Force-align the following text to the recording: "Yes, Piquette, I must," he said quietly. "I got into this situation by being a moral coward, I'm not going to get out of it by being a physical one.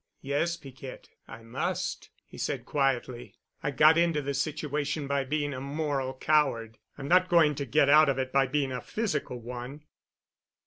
"Yes, 0.23 0.57
Piquette, 0.57 1.09
I 1.27 1.43
must," 1.43 2.09
he 2.25 2.35
said 2.35 2.65
quietly. 2.65 3.35
"I 3.61 3.69
got 3.69 3.99
into 3.99 4.19
this 4.23 4.41
situation 4.41 5.05
by 5.05 5.23
being 5.25 5.53
a 5.53 5.61
moral 5.61 6.15
coward, 6.15 6.79
I'm 6.97 7.07
not 7.07 7.29
going 7.29 7.53
to 7.53 7.67
get 7.67 7.87
out 7.87 8.09
of 8.09 8.17
it 8.17 8.31
by 8.31 8.47
being 8.47 8.71
a 8.71 8.81
physical 8.81 9.39
one. 9.39 9.83